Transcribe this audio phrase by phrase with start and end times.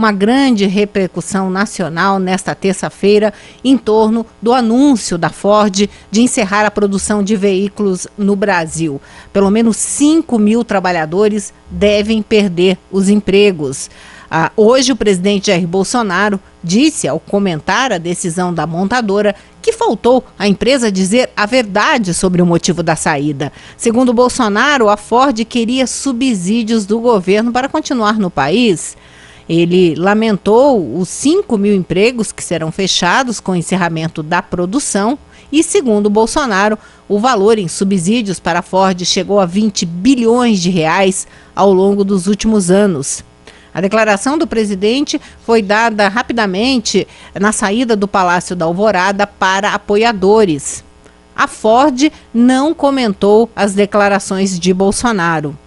[0.00, 6.70] uma grande repercussão nacional nesta terça-feira em torno do anúncio da Ford de encerrar a
[6.70, 8.98] produção de veículos no Brasil.
[9.30, 13.90] Pelo menos 5 mil trabalhadores devem perder os empregos.
[14.30, 20.24] Ah, hoje, o presidente Jair Bolsonaro disse, ao comentar a decisão da montadora, que faltou
[20.38, 23.52] a empresa dizer a verdade sobre o motivo da saída.
[23.76, 28.96] Segundo Bolsonaro, a Ford queria subsídios do governo para continuar no país.
[29.50, 35.18] Ele lamentou os 5 mil empregos que serão fechados com o encerramento da produção.
[35.50, 40.70] E, segundo Bolsonaro, o valor em subsídios para a Ford chegou a 20 bilhões de
[40.70, 43.24] reais ao longo dos últimos anos.
[43.74, 50.84] A declaração do presidente foi dada rapidamente na saída do Palácio da Alvorada para apoiadores.
[51.34, 55.58] A Ford não comentou as declarações de Bolsonaro.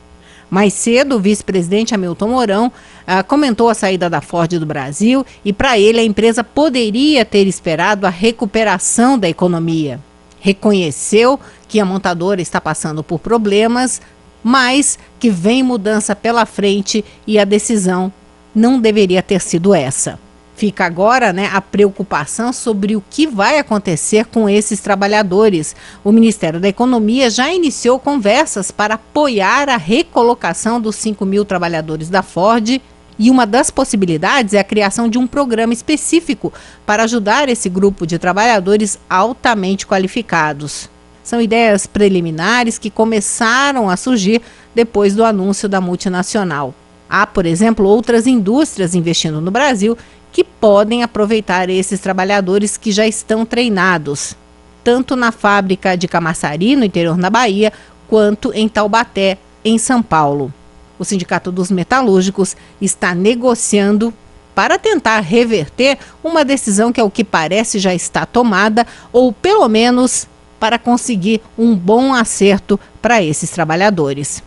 [0.53, 2.71] Mais cedo, o vice-presidente Hamilton Mourão
[3.07, 7.48] ah, comentou a saída da Ford do Brasil e, para ele, a empresa poderia ter
[7.48, 9.99] esperado a recuperação da economia.
[10.40, 13.99] Reconheceu que a montadora está passando por problemas,
[14.43, 18.13] mas que vem mudança pela frente e a decisão
[18.54, 20.20] não deveria ter sido essa.
[20.55, 25.76] Fica agora né, a preocupação sobre o que vai acontecer com esses trabalhadores.
[26.04, 32.07] O Ministério da Economia já iniciou conversas para apoiar a recolocação dos 5 mil trabalhadores
[32.07, 32.79] da Ford.
[33.18, 36.54] E uma das possibilidades é a criação de um programa específico
[36.85, 40.90] para ajudar esse grupo de trabalhadores altamente qualificados.
[41.23, 44.41] São ideias preliminares que começaram a surgir
[44.76, 46.73] depois do anúncio da multinacional.
[47.10, 49.98] Há, por exemplo, outras indústrias investindo no Brasil
[50.34, 54.35] que podem aproveitar esses trabalhadores que já estão treinados,
[54.84, 57.71] tanto na fábrica de Camaçari, no interior da Bahia,
[58.09, 60.51] quanto em Taubaté, em São Paulo.
[60.98, 64.11] O Sindicato dos Metalúrgicos está negociando
[64.56, 70.28] para tentar reverter uma decisão que, ao que parece, já está tomada, ou pelo menos
[70.59, 74.41] para conseguir um bom acerto para esses trabalhadores.